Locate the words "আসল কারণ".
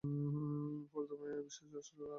1.77-2.09